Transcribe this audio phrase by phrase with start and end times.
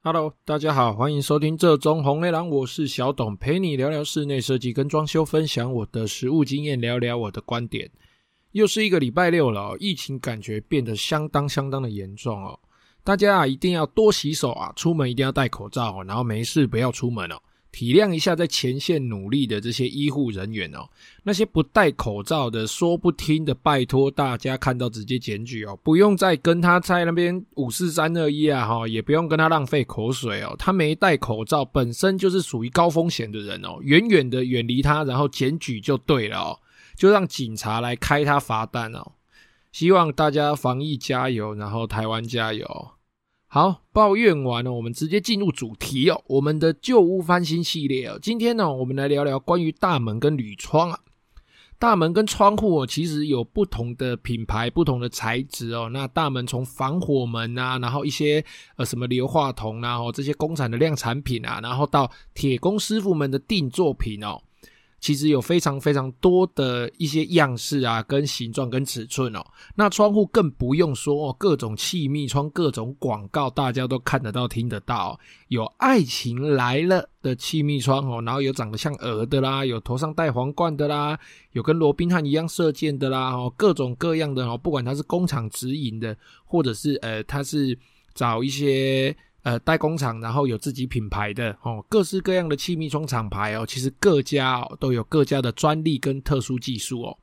[0.00, 7.90] Hello，大家好，欢迎收听这中红雷狼，我是小董，陪你聊聊室内设计跟装修，分享我的实务经验，聊聊我的观点。
[8.52, 12.56] 又是一个礼拜六了哦，疫情感觉变得相当相当的严重哦，
[13.02, 17.42] 大家啊一定要多洗手啊，出门一定要戴口罩哦，然后没事不要出门哦。
[17.70, 20.88] 体谅一下在前线努力的这些医护人员哦，
[21.22, 36.58] 那些不戴口罩的说不听的，拜托大家看到直接检举哦，不用再跟他在那边五四三二一啊哈，也不用跟他浪费口水哦，他没戴口罩本身就是属于高风险的人哦，远远的远离他，然后检举就对了哦，
[36.96, 39.12] 就让警察来开他罚单哦，
[39.70, 42.88] 希望大家防疫加油，然后台湾加油。
[43.50, 46.22] 好，抱怨完了，我们直接进入主题哦。
[46.26, 51.00] 我们的旧屋翻新系列哦，今天呢，我们来聊聊关于大门跟铝窗啊。
[51.78, 55.88] 大门跟窗户哦，其实有不同的品牌、不同的材质哦。
[55.90, 58.44] 那大门从防火门啊，然后一些
[58.76, 64.42] 呃什么硫化铜啊，哦这些工厂的量产品啊，然后到铁工师傅们的定作品哦。
[65.00, 69.44] 其实有非常非常多的一些样式啊，跟形状跟尺寸哦。
[69.74, 75.18] 那窗户更不用说哦，各种气密窗，各种广告，大家都看得到、听得到。
[75.48, 81.18] 有爱情来了的气密窗哦，然后有长得像鹅的啦，有头上戴皇冠的啦，
[81.52, 87.78] 有跟罗宾汉一样射箭的啦，哦，各种各样的哦，不管它是工厂直营的，或者是呃，它是
[88.14, 89.16] 找一些。
[89.42, 97.18] 呃，代工厂，然后有自己品牌的哦，各式各样的气密窗厂牌哦，其实各家哦都有各家的专利跟特殊技术哦。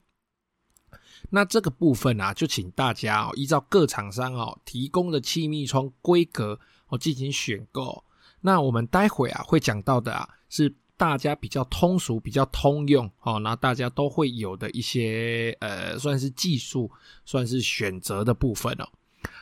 [1.30, 8.04] 那这个部分啊，就请大家哦，依照各厂商哦提供的气密窗规格哦进行选购。
[8.42, 16.90] 那我们待会啊会讲到的啊，是大家比较通俗、比较通用哦，那大家都会有的一些呃，算是技术，
[17.26, 18.88] 算是选择的部分哦。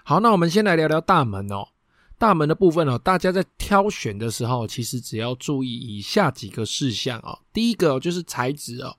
[0.04, 1.68] 好，那我们先来聊聊大门哦。
[2.18, 7.38] 大门的部分哦，大家在挑选的时候，其实只要注意以下几个事项哦。
[7.52, 8.96] 第一个就是材质哦，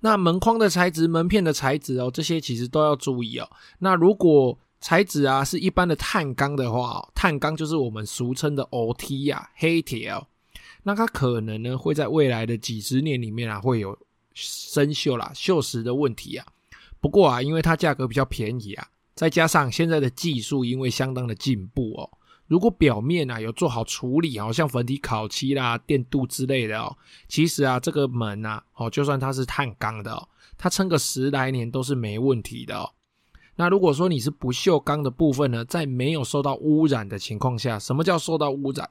[0.00, 3.48] 那门框的材质、门片的材质哦，这些其实都要注意哦。
[3.78, 10.26] 那如果材质啊是一般的碳钢的话，碳钢就是我们俗称的 OT 啊，黑铁哦，
[10.82, 13.98] 那它可能呢会在未来的几十年里面啊会有
[14.34, 16.46] 生锈啦、锈蚀的问题啊。
[17.00, 22.10] 不过啊，因为它价格比较便宜啊，再加上现在的技术因为相当的进步哦。
[22.48, 26.96] 如果表面啊有做好处理，好像粉体烤漆啦、电镀之类的哦，
[27.28, 32.90] 其实啊这个门呐，哦就算它是碳钢的哦，它撑个十来年都是没问题的哦。
[33.56, 38.88] 那如果说你是不锈钢的部分呢，在没有受到污染的情况下，什么叫受到污染？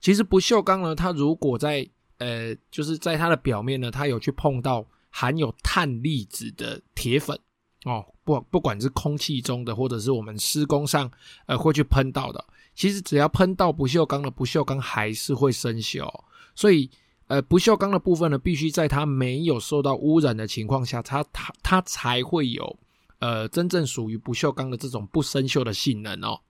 [0.00, 1.88] 其实不锈钢呢，它如果在
[2.18, 7.36] 呃就是在它的表面呢，它有去碰到含有碳粒子的铁粉
[7.84, 11.10] 哦，不不管是空气中的，或者是我们施工上
[11.46, 12.44] 呃会去喷到的。
[12.74, 16.08] 其实只要喷到不锈钢的，不锈钢还是会生锈，
[16.54, 16.90] 所以
[17.28, 22.78] 呃不锈钢的部分呢，必须在它没有受到污染的情况下，它它它才会有
[23.20, 26.40] 呃真正属于不锈钢的这种不生锈的性能哦。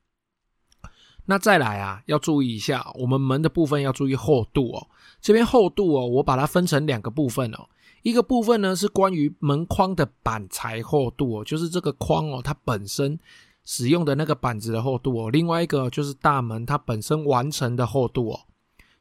[1.27, 4.89] 那再来啊，要注意一下，我们门的部分要注意厚度哦。
[5.21, 7.69] 这边厚度哦，我把它分成两个部分哦。
[8.05, 13.19] 一个部分呢是关于门框的板材厚度哦，就是这个框哦，它本身。
[13.67, 18.41] 使用的那个板子的厚度哦，另外一个就是大门它本身完成的厚度哦。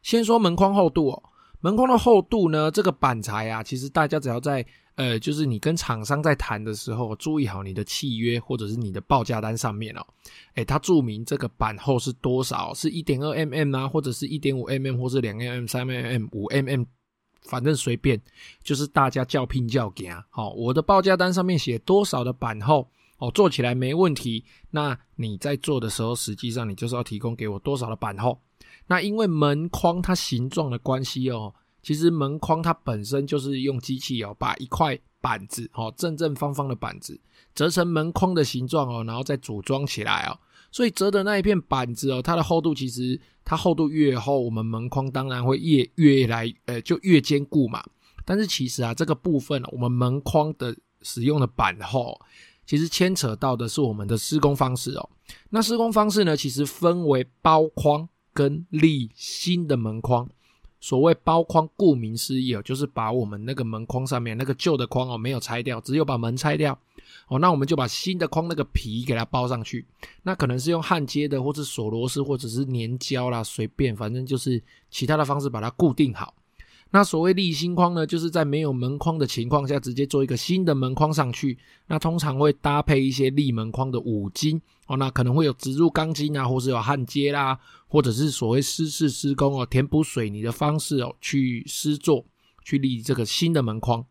[0.02, 1.24] 先说门框厚度哦，
[1.60, 4.66] 门框的厚度呢，这个板材啊，其实大家只要在
[4.96, 10.06] 呃，就是你跟厂商在谈的时候，注意好你的契约或者是你的报价单上面哦，
[10.56, 16.86] 诶，它注明这个板厚是多少，是一点二 mm 啊，或者是一点五 mm，或是两 mm、三 mm、五 mm，
[17.46, 18.22] 反正随便，
[18.64, 20.26] 就是大家叫拼叫价。
[20.30, 22.88] 好，我的报价单上面写多少的板厚。
[23.20, 24.44] 哦，做起来没问题。
[24.72, 28.38] 那你在做的时候，实际上你就是要提供给我多少的板厚。
[28.88, 37.18] 那因为门框它形状的关系哦，其实门框它本身就是用机器哦，把一块板子哦，正正方方的板子
[37.56, 40.38] 折成门框的形状哦，然后再组装起来哦。
[40.74, 47.82] 所以折的那一片板子哦，它的厚度其实它厚度越厚，我们门框当然会越越来呃就越坚固嘛。
[48.26, 52.20] 但是其实啊，这个部分我们门框的使用的板厚。
[52.66, 55.10] 其实牵扯到的是我们的施工方式哦。
[55.50, 60.30] 那施工方式呢，其实分为包框跟立新的门框。
[60.80, 66.78] 所谓包框，顾名思义哦，就是把我们那个门框上面那个旧的框哦没有拆掉，只有把门拆掉
[67.28, 69.86] 哦，那我们就把新的框那个皮给它包上去。
[70.24, 76.34] 那可能是用焊接的，或是锁螺丝，或者是粘胶啦，随便，反正就是其他的方式把它固定好。
[76.92, 81.58] 那所谓立新框呢，就是在没有门框的情况下，直接做一个新的门框上去。
[81.88, 87.58] 那通常会搭配一些立门框的五金哦，那可能会有植入钢筋啊，或是有焊接啦，
[87.88, 92.24] 或者是所谓湿式施工哦，填补水泥的方式哦，去施作
[92.64, 94.06] 去立这个新的门框。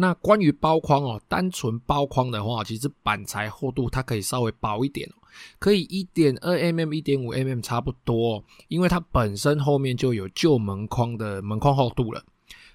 [0.00, 5.18] 那关于包框哦，单纯包框的话，其实板材厚度它可以稍微薄一点哦，
[5.58, 12.22] 可以一点二 mm、一点五 mm 差不多哦，因为它本身后面就有旧门框的门框厚度了。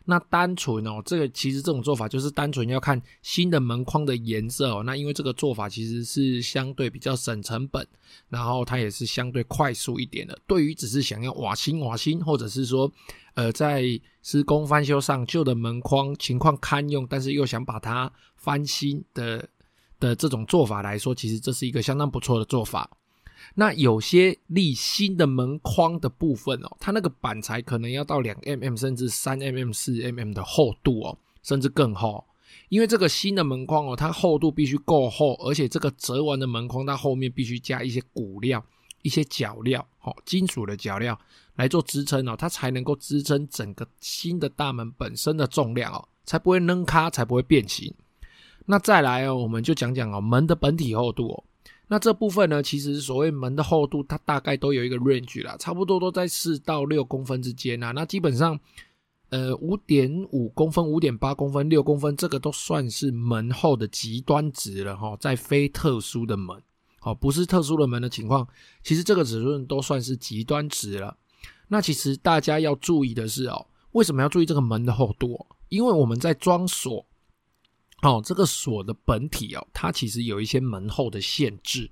[0.06, 4.84] 那单纯哦，这个其实这种做法就是单纯要看新的门框的颜色哦。
[4.84, 7.88] 那因为这个做法其实是相对比较省成本，
[8.28, 10.38] 然后它也是相对快速一点的。
[10.46, 12.92] 对于只是想要瓦新瓦新，或者是说
[13.36, 13.84] 呃在
[14.22, 19.48] 施工翻修上旧的门框情况堪用，但是又想把它翻新的
[20.00, 22.90] 的这种做法来说，其实这是一个相当不错的做法。
[23.56, 32.24] 那有些立新的门框的部分哦，它那个板材可能要到两 mm 甚至三 mm、四 mm 的厚度哦，甚至更厚。
[32.70, 38.64] 因为这个新的门框哦，它厚度必须够厚，而且这个折完的门框它后面必须加一些骨料、
[39.02, 41.20] 一些角料哦，金属的角料
[41.56, 47.94] 来做支撑哦，它才能够支撑整个新的大门本身的重量哦，才不会扔咖，才不会变形。
[48.66, 51.44] 那再来哦，我们就讲讲哦，门的本体厚度哦。
[51.88, 57.92] 那这部分呢，其实所谓门的厚度，它大概都有一个 range 啦，差不多都在四到六公分之间啊。
[57.92, 58.58] 那基本上，
[59.30, 65.16] 呃，五点五公分、五点八公分、六公分，这个都算是门厚的极端值了哈。
[65.20, 66.58] 在非特殊的门，
[67.02, 68.48] 哦，不是特殊的门的情况，
[68.82, 71.18] 其实这个尺寸都算是极端值了。
[71.68, 75.46] 那其实大家要注意的是哦，为什么要注意这个门的厚度？
[75.70, 77.06] 因为我们在装锁。
[78.04, 81.90] 哦，这个锁的本体哦，它其实有一些门后的限制，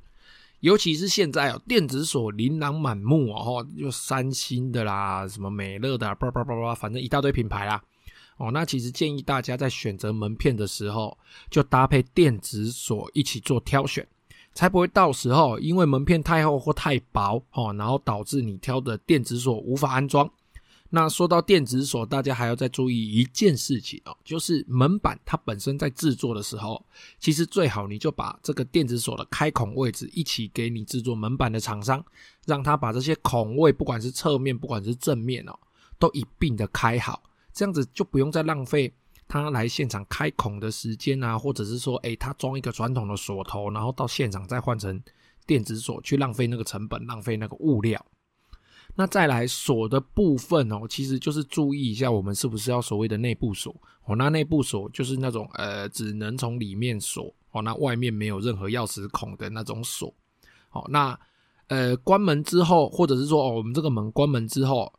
[0.59, 7.81] 尤其是现在哦，电子锁琳琅满目哦，就三星的啦，什么美乐的，叭叭叭叭，反正一大堆品牌啦。
[8.37, 11.17] 哦，那其实建议大家在选择门片的时候，
[11.49, 14.05] 就搭配电子锁一起做挑选，
[14.53, 20.29] 才不会到时候因为门片太厚或太薄哦，然后导致你挑的电子锁无法安装。
[20.93, 26.85] 那说到电子锁，大家还要再注意一件事情哦，就是门板它本身在制作的时候，
[27.17, 32.03] 其实最好你就把这个电子锁的开孔位置一起给你制作门板的厂商，
[32.45, 35.57] 让他把这些孔位，不管是侧面，不管是正面哦，
[35.97, 37.23] 都一并的开好，
[37.53, 38.93] 这样子就不用再浪费
[39.29, 45.01] 他来现场开孔的时间啊，或者是说，诶，他装一个传统的锁头，然后到现场再换成
[45.47, 48.05] 电子锁，去浪费那个成本，浪费那个物料。
[48.95, 53.73] 那再来锁的部分哦，其实就是注意一下，我们是不是要所谓的内部锁
[54.05, 54.15] 哦？
[54.15, 60.13] 那内部锁就是那种呃，只能从里面锁哦，那外面没有任何钥匙孔的那种锁。
[60.69, 61.17] 好，那
[61.67, 64.93] 呃，关门之后，或者是说哦，我们这个门关门之后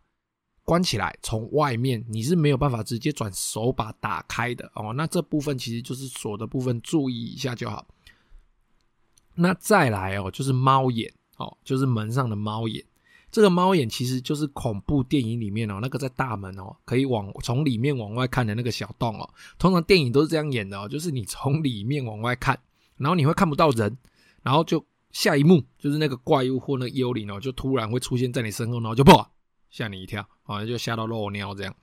[0.64, 4.92] 关起来，从外面你是没有办法直接转手把打开的哦。
[4.94, 7.86] 那这部分其实就是锁的部分，注意一下就好。
[9.34, 12.82] 那再来哦，就是猫眼哦，就是门上的猫眼。
[13.32, 19.28] 这个猫眼其实就是恐怖电影里面哦，那个在大门哦，可以往从里面往外看的那个小洞哦。
[19.58, 22.60] 通常电影都是这样演的哦，就是你从里面往外看，
[22.98, 23.96] 然后你会看不到人，
[24.42, 29.26] 然后就下一幕就是那个怪物或那个幽灵哦，就突然会出现在你身后，然后就砰
[29.70, 31.74] 吓你一跳，好像就吓到漏尿这样。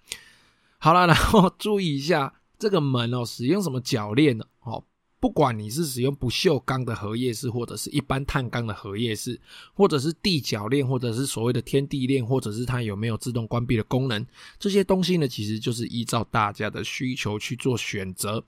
[0.78, 4.46] 好了，然后注意一下这个门哦，使用什么铰链呢？
[5.20, 9.38] 不管你是使用不锈钢的荷叶式，或者是一般碳钢的荷叶式，
[9.74, 14.26] 或者是地脚链，或者是所谓的天地链，或者是它有没有自动关闭的功能，
[14.58, 18.42] 这些东西呢，其实就是依照大家的需求去做选择。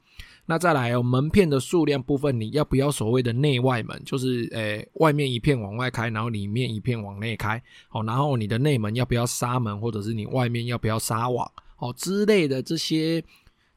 [0.46, 13.22] 那再来哦，门片的数量部分，你要不要所谓的内外门，就是诶外面一片往外开，然后里面一片往内开，哦，然后你的内门要不要纱门，或者是你外面要不要纱网，哦之类的这些。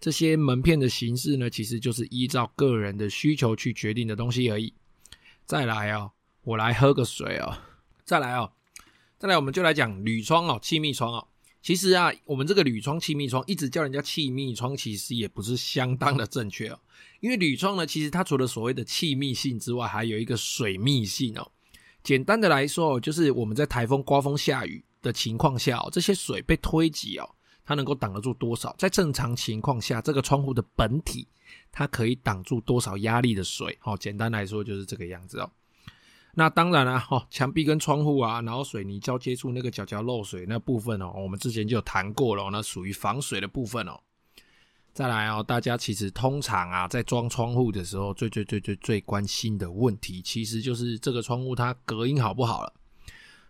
[0.04, 4.75] 这些门片的形式呢，其实就是依照个人的需求去决定的东西而已。
[5.46, 6.11] 再来哦，
[6.42, 7.56] 我来喝个水哦。
[8.04, 8.52] 再来哦，
[9.16, 11.26] 再来，我们就来讲铝窗哦，气密窗哦。
[11.62, 16.78] 其实啊，我们这个铝窗、气密窗一直叫人家气密窗，其实也不是相当的正确哦。
[17.20, 21.50] 因为铝窗呢，其实它除了所谓的气密性之外，还有一个水密性哦。
[22.02, 27.34] 简单的来说哦，就是我们在台风、刮风、下雨的情况下哦，这些水被推挤哦。
[27.64, 28.75] 它能够挡得住多少？
[28.78, 31.26] 在正常情况下，这个窗户的本体
[31.73, 33.78] 它可以挡住多少压力的水？
[33.83, 35.50] 哦，简单来说就是这个样子哦。
[36.35, 44.00] 那当然了，哦，墙壁跟窗户啊，然后水泥交接处那个角角漏水那部分哦，我们之前就有谈过了，那属于防水的部分哦。
[44.92, 52.73] 再来哦，大家其实通常啊，在装窗户的时候，最最最最最关心的问题，其实就是这个窗户它隔音好不好了。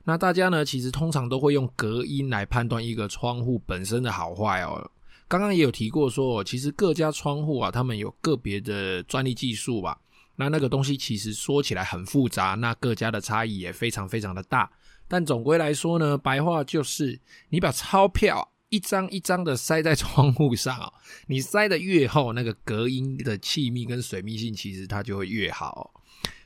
[0.05, 4.91] 那大家呢，其实通常都会用隔音来判断一个窗户本身的好坏哦。
[5.27, 9.99] 刚刚也有提过说，其实各家窗户啊，他们有个别的专利技术吧。
[10.37, 14.71] 那那个东西其实说起来很复杂，那各家的差异也非常非常的大。
[15.09, 17.19] 但总归来说呢，白话就是
[17.49, 20.93] 你把钞票一张一张的塞在窗户上啊，
[21.29, 25.95] 你塞的越厚，那个隔音的气密跟水密性其实它就会越好。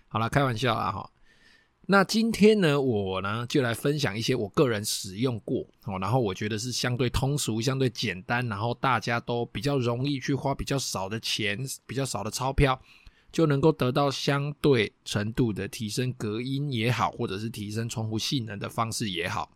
[0.06, 1.10] 好了，开玩笑啦哈。
[1.90, 12.78] 那今天呢，我呢就来分享一些我个人使用过哦，然后我觉得是相对通俗、相对简单，然后大家都比较容易去花比较少的钱、比较少的钞票，
[13.32, 19.50] 就能够得到相对程度的提升隔音也好，或者是提升窗户性能的方式也好。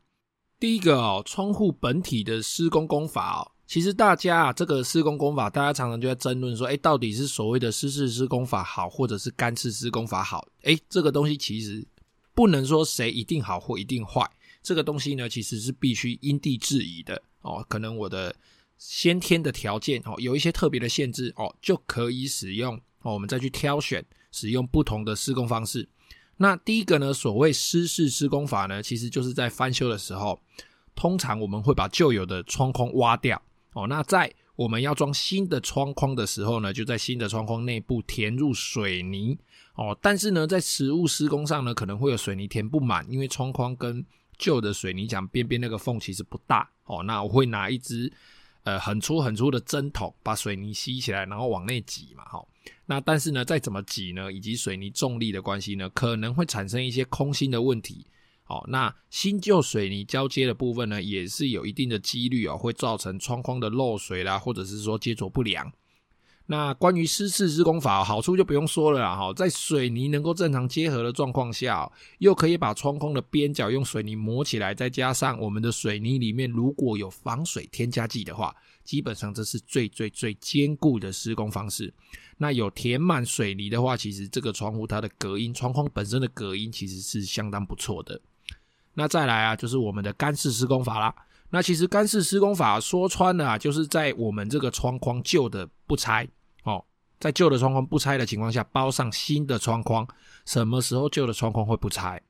[0.58, 10.48] 第一个哦，窗户本体的施工工法哦，其实大家啊，这个施工工法，大家常常就在争论说，哎，到底是所谓的湿式施工法好，或者是干式施工法好？
[10.62, 11.86] 哎，这个东西其实。
[12.34, 14.28] 不能说谁一定好或一定坏，
[14.62, 17.64] 这个东西呢，其实是必须因地制宜的哦。
[17.68, 18.34] 可能我的
[18.78, 23.12] 先天的条件哦，有一些特别的限制哦，就可以使用哦。
[23.14, 25.88] 我们再去挑选使用不同的施工方式。
[26.38, 30.40] 那第一个呢，所谓湿式施工法呢，其实就是在翻修的时候，
[30.94, 33.40] 通常我们会把旧有的窗框挖掉
[33.74, 33.86] 哦。
[33.86, 39.36] 那在我们要装新的窗框的时候呢，就在新的窗框内部填入水泥。
[39.74, 44.04] 哦，但是呢，在实物施工上呢，可能会有水泥填不满，因为窗框跟
[44.38, 46.68] 旧的水泥墙边边那个缝其实不大。
[46.84, 48.12] 哦，那我会拿一支
[48.62, 52.24] 呃很粗很粗的针筒把水泥吸起来，然后往内挤嘛。
[52.26, 52.46] 好，
[52.86, 58.06] 那但是呢，再怎么挤呢，以及水泥重力的关系呢，可能会产生一些空心的问题。
[58.52, 65.72] 哦，那新旧水泥交接的部分呢，也是有一定的几率哦，会造成窗框的漏水啦，或者是说接着不良。
[66.46, 69.16] 那关于湿式施工法，好处就不用说了啦。
[69.16, 78.54] 哈，在水泥能够正常结合的状况下，又可以把窗框的边角用水泥磨起来，再加上我们的水泥里面如果有防水添加剂的话，
[78.84, 81.94] 基本上这是最最最坚固的施工方式。
[82.36, 88.20] 那有填满水泥的话，其实这个窗户它的隔音，窗框本身的隔音其实是相当不错的。
[88.94, 91.14] 那再来啊，就是我们的干式施工法啦。
[91.50, 96.26] 那其实干式施工法说穿了，就是在我们这个窗框旧的不拆
[96.64, 96.82] 哦，
[97.20, 100.06] 在旧的窗框不拆的情况下，包上新的窗框。
[100.46, 102.20] 什么时候旧的窗框会不拆？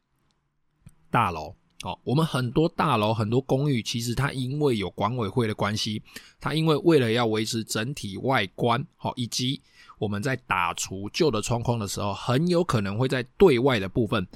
[1.09, 1.55] 大楼
[1.85, 6.03] 哦，我们很多大楼、很多公寓，其实它因为有管委会的关系，
[6.41, 9.61] 它因为为了要维持整体外观，好，以及
[9.99, 14.27] 我们在打除旧的窗框的时候，很有可能会在对外的部分。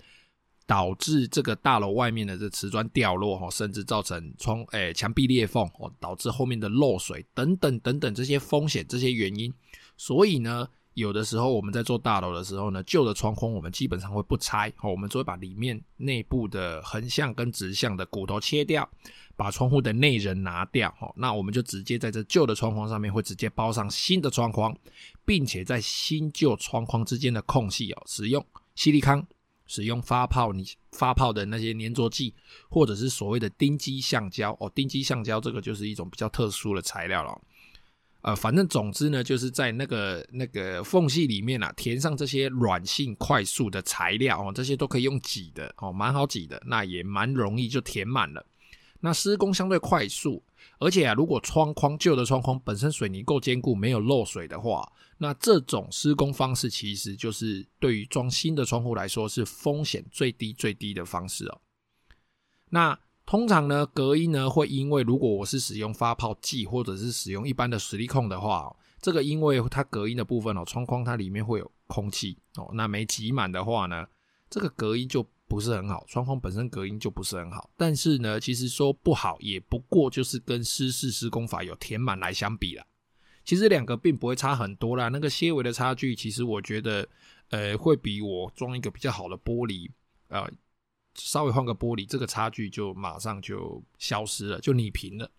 [0.66, 9.52] 导致这个大楼外面的这瓷砖掉落哈，甚至造成窗诶墙壁裂缝哦，导致后面的漏水等等等等这些风险这些原因。
[9.96, 18.88] 所以呢，有的时候我们在做大楼的时候呢，旧的窗框我们基本上会不拆哦，我们只会把里面内部的横向跟直向的骨头切掉，
[19.36, 24.76] 把窗户的内人拿掉哦，那我们就直接在这旧的窗框上面会直接包上新的窗框，
[25.24, 28.44] 并且在新旧窗框之间的空隙哦，使用
[28.74, 29.24] 矽利康。
[29.66, 32.34] 使用发泡，你发泡的那些粘着剂，
[32.68, 37.40] 或者是所谓的丁基橡胶哦，丁基橡胶这个就是一种比较特殊的材料了。
[38.22, 48.44] 呃，反正总之呢，就是在那个那个缝隙里面啊，填上这些软性快速的材料哦，这些都可以用挤的哦，蛮好挤的，那也蛮容易就填满了。
[48.98, 50.42] 那施工相对快速，
[50.78, 61.60] 而且啊，如果窗框旧的窗框本身水泥够坚固，没有漏水的话，那这种施工方式其实就是对于装新的窗户来说是风险最低最低的方式哦。
[62.68, 74.06] 那通常呢，隔音呢会因为如果我是使用发泡剂或者是使用一般的实力控的话，这个因为它隔音的部分哦，窗框它里面会有空气哦，那没挤满的话呢，
[74.50, 75.26] 这个隔音就。
[75.48, 77.70] 不是很好，窗框本身隔音就不是很好。
[77.76, 82.84] 但是呢，其实说不好也不过就是跟湿式施工法有填满来相比啦。
[83.44, 87.08] 其实两个并不会差很多啦，那个些微的差距，其实我觉得，
[87.50, 89.88] 呃，会比我装一个比较好的玻璃，
[90.26, 90.50] 呃，
[91.14, 95.30] 稍微换个玻璃，这个差距就马上就消失了，就弭平了。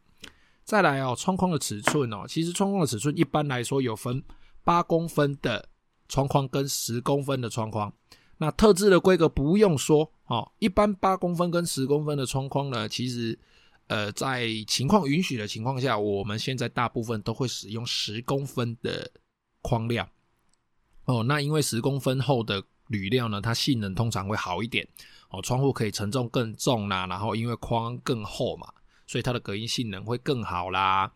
[0.64, 4.24] 再来哦，窗框的尺寸哦，其实窗框的尺寸一般来说有分
[4.64, 5.68] 八公分的
[6.08, 7.94] 窗框跟十公分的窗框。
[8.38, 13.38] 那特制的规格不用说哦，一般八公分跟十公分的窗框呢，其实
[13.88, 19.10] 呃在情况允许的情况下，我们现在大部分都会使用十公分的
[19.62, 20.08] 框料
[21.06, 21.24] 哦。
[21.24, 24.88] 那因为十公分厚的铝料呢，它性能通常会好一点
[25.30, 28.72] 哦，窗户可以承重更重啦，然后因为框更厚嘛，
[29.08, 31.12] 所以它的隔音性能会更好啦。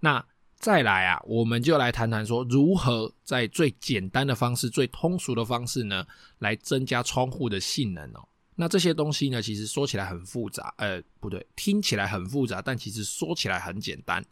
[0.00, 0.24] 那
[0.62, 6.06] 再来啊，我们就来谈谈说，如何在最简单的方式、最通俗的方式呢，
[6.38, 8.28] 来增加窗户的性能哦。
[8.54, 14.24] 那这些东西呢，其实说起来很复杂，呃，不对，听起来很复杂，但其实说起来很简单。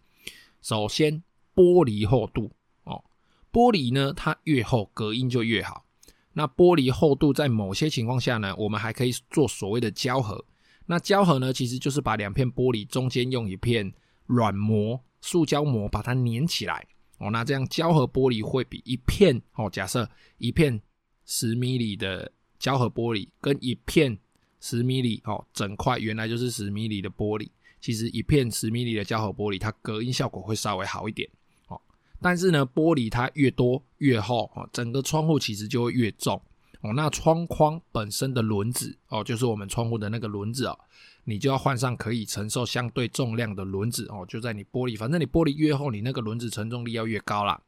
[0.63, 1.21] 首先，
[1.53, 2.49] 玻璃厚度
[2.85, 3.03] 哦，
[3.51, 5.85] 玻璃呢，它越厚，隔音就越好。
[6.33, 10.45] 那玻璃厚度在某些情况下呢，我们还可以做所谓的胶合。
[10.87, 13.93] 那胶合呢，其实就是把两片玻璃中间用一片
[14.27, 16.87] 软膜、塑胶膜把它粘起来
[17.19, 17.31] 哦。
[17.31, 20.09] 那这样胶合玻璃会比一片哦，假设
[20.39, 20.81] 一片
[21.25, 22.31] 十米里的。
[22.61, 24.19] 胶合玻璃跟一片
[24.61, 27.49] 十米里哦，整块原来就是十米里的玻璃，
[27.81, 31.27] 其实一片十米里的胶合玻璃，它隔音效果会稍微好一点
[31.69, 31.81] 哦。
[32.21, 36.39] 但是呢，玻璃它越多越厚哦，整个窗户其实就会越重
[36.83, 36.93] 哦。
[36.93, 40.79] 那窗框本身的轮子哦，就是我们窗户的那个轮子哦，
[41.31, 44.27] 你就要换上可以承受相对重量的轮子哦。
[44.29, 47.63] 就在你玻璃，反正你玻璃越厚，你那个轮子承重力要越高啦。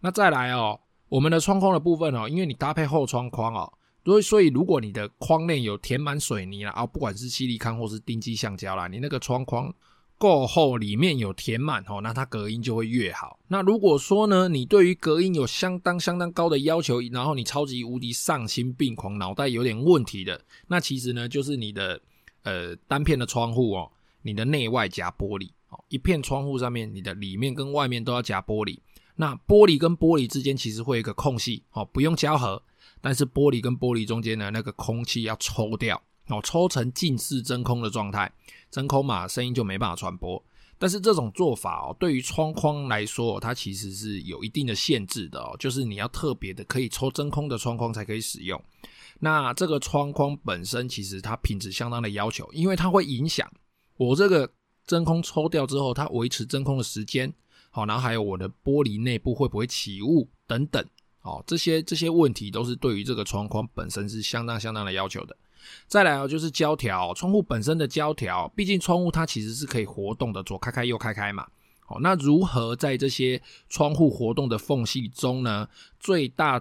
[0.00, 3.72] 那再来哦，我们的窗框的部分哦，因为你搭配后窗框哦。
[4.04, 9.72] 所以，所以如果你的框内有填满水泥啦，啊，不管是西利康或是丁基橡胶啦，你那个窗框
[10.18, 13.38] 够厚，里面有填满哦，那它隔音就会越好。
[13.46, 22.00] 那如果说呢，你对于隔音有相当相当高的要求，然后你超级无敌丧心病狂，脑袋有点问题的，那其实呢，就是你的
[22.42, 23.90] 呃单片的窗户哦，
[24.22, 28.78] 你的内外夹玻璃哦，一片窗户上面，你的里面跟外面都要夹玻璃。
[29.16, 32.62] 那玻璃跟玻璃之间其实会有一个空隙哦，不用胶合。
[33.00, 38.32] 但是玻璃跟玻璃中间的那个空气要抽掉哦，抽成近似真空的状态，
[38.70, 40.42] 真空嘛，声音就没办法传播。
[40.78, 48.60] 但是这种做法哦，对于窗框来说，它其实是有一定的限制的哦，就是你要特别的可以抽真空的窗框才可以使用。
[49.24, 53.48] 那这个窗框本身其实它品质相当的要求，因为它会影响
[53.96, 54.50] 我这个
[54.84, 57.32] 真空抽掉之后，它维持真空的时间，
[57.70, 60.84] 好，然后还有我的玻璃内部会不会起雾等等。
[61.20, 65.36] 哦，这些这些问题都是对于这个窗框本身是相当相当的要求的。
[65.86, 71.46] 再来哦，就是胶条，窗户本身的胶条，毕竟窗户它其实是可以活动的，左开开右开开嘛。
[71.86, 75.68] 好，那如何在这些窗户活动的缝隙中呢，
[76.00, 76.60] 最大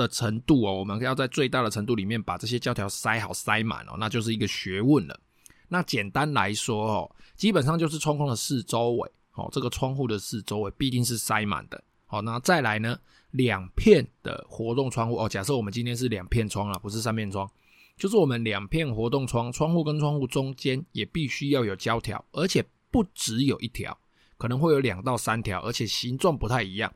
[0.00, 5.20] 的程度哦，我们要在最大的程度里面把这些胶条塞好塞满哦，那就是一个学问了。
[5.68, 11.82] 那简单来说哦，基本上就是窗框的四周围，哦，这个窗户的四周围必定是塞满的。
[12.06, 12.98] 好，那再来呢？
[13.32, 17.48] 两片的活动窗户哦，假设我们今天是两片窗啊，不是三片窗，
[17.96, 23.96] 就是我们两片活动窗，窗户跟窗户中间也必须要有胶条，而且不只有一条，
[24.36, 26.92] 可能会有两到三条，而且形状不太一样。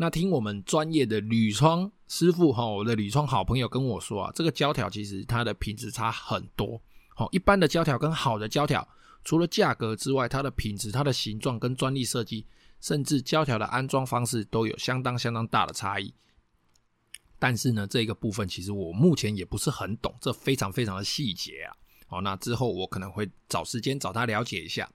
[0.00, 6.80] 那听我们专业的铝窗师傅哈，我的铝窗好朋友跟我说啊，这个胶条其实它的品质差很多。
[7.14, 8.88] 好，一般的胶条跟好的胶条，
[9.24, 12.46] 除了价格之外，它的品质、它的形状跟专利设计。
[12.80, 16.14] 甚至胶条的安装方式都有相当相当大的差异，
[17.36, 21.74] 但是呢，这个部分其实我目前也不是很懂，这非常非常的细节啊。
[22.06, 24.88] 好，那之后我可能会找时间找他了解一下。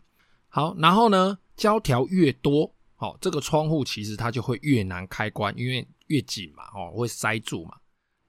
[0.47, 7.73] 好，然后呢，胶条越多，好，这个窗户其实它就会越难开关，因为越紧嘛，哦，会塞住嘛。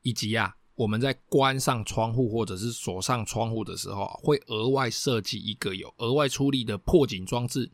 [0.02, 7.70] 以及啊，我们在关上窗户或者是锁上窗户的时候，会额外设计一个有额外出力的破紧装置。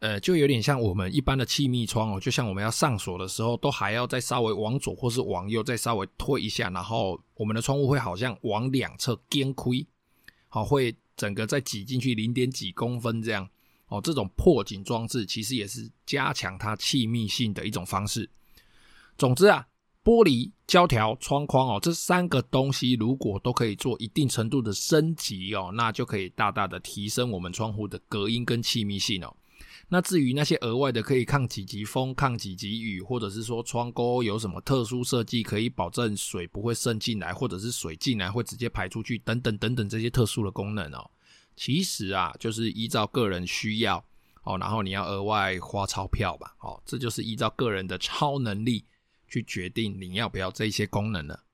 [0.00, 9.86] 呃，就有点像我们一般的气密窗哦，就像我们要上锁的时候，都还要再稍微往左或是往右再稍微推一下，然后我们的窗户会好像往两侧肩亏，
[10.50, 13.48] 好，会整个再挤进去零点几公分这样
[13.88, 14.00] 哦。
[14.00, 18.28] 这种破紧装置其实也是加强它气密性的一种方式。
[19.18, 19.66] 总之啊，
[20.04, 29.34] 玻璃、胶条、窗框哦，这三个东西如果都可以做一定程度的升级哦，那就可以大大的提升我们窗户的隔音跟气密性哦。
[29.88, 41.08] 那至于那些额外的可以抗几级风、抗几级雨，或者是说窗钩有什么特殊设计，可以保证水不会渗进来，或者是水进来会直接排出去，等等等等这些特殊的功能哦，
[41.56, 44.04] 其实啊，就是依照个人需要
[44.44, 48.84] 哦，然后你要额外花钞票吧，哦，这就是依照个人的超能力
[49.26, 51.44] 去决定你要不要这些功能了。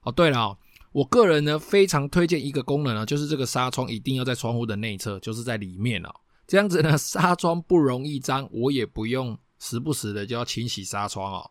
[0.00, 0.58] 哦，对了哦，
[0.90, 6.10] 我个人呢非常推荐一个功能呢，就是这个纱窗一定要在窗户的内侧，就是在里面哦。
[6.46, 11.50] 这样子呢， 纱窗不容易脏，我也不用时不时的就要清洗纱窗哦，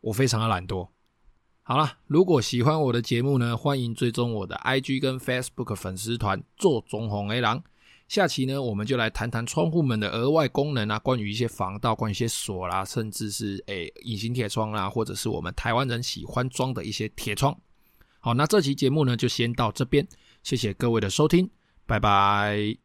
[0.00, 0.88] 我非常的懒惰。
[1.70, 7.62] 好了，如果喜欢我的节目呢，欢迎追踪我的 IG 跟 Facebook 粉丝团做中红 A 郎。
[8.08, 17.56] 下期呢，我们就来谈谈窗户门的额外功能啊，关于一些防盗，关于一些锁啦，甚至是诶隐形铁窗啦，或者是我们台湾人喜欢装的一些铁窗。
[18.18, 20.04] 好，那这期节目呢就先到这边，
[20.42, 21.48] 谢谢各位的收听，
[21.86, 22.76] 拜拜。